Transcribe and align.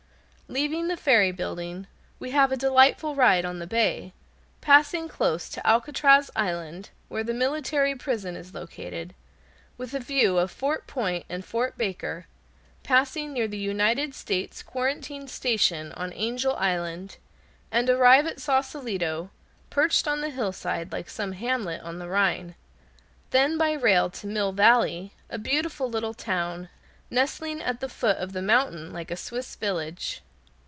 Leaving 0.51 0.89
the 0.89 0.97
ferry 0.97 1.31
building, 1.31 1.87
we 2.19 2.31
have 2.31 2.51
a 2.51 2.57
delightful 2.57 3.15
ride 3.15 3.45
on 3.45 3.59
the 3.59 3.65
bay, 3.65 4.11
passing 4.59 5.07
close 5.07 5.47
to 5.47 5.65
Alcatraz 5.65 6.29
Island, 6.35 6.89
where 7.07 7.23
the 7.23 7.33
military 7.33 7.95
prison 7.95 8.35
is 8.35 8.53
located, 8.53 9.13
with 9.77 9.93
a 9.93 9.99
view 10.01 10.37
of 10.37 10.51
Fort 10.51 10.87
Point 10.87 11.25
and 11.29 11.45
Fort 11.45 11.77
Baker, 11.77 12.27
passing 12.83 13.31
near 13.31 13.47
the 13.47 13.57
United 13.57 14.13
States 14.13 14.61
Quarantine 14.61 15.25
Station 15.25 15.93
on 15.93 16.11
Angel 16.11 16.53
Island, 16.57 17.15
and 17.71 17.89
arrive 17.89 18.25
at 18.27 18.41
Sausalito, 18.41 19.29
perched 19.69 20.05
on 20.05 20.19
the 20.19 20.31
hillside 20.31 20.91
like 20.91 21.09
some 21.09 21.31
hamlet 21.31 21.79
on 21.81 21.97
the 21.97 22.09
Rhine; 22.09 22.55
then 23.29 23.57
by 23.57 23.71
rail 23.71 24.09
to 24.09 24.27
Mill 24.27 24.51
Valley, 24.51 25.13
a 25.29 25.37
beautiful 25.37 25.89
little 25.89 26.13
town 26.13 26.67
nestling 27.09 27.61
at 27.61 27.79
the 27.79 27.87
foot 27.87 28.17
of 28.17 28.33
the 28.33 28.41
mountain 28.41 28.91
like 28.91 29.09
a 29.11 29.15
Swiss 29.15 29.55
village. 29.55 30.21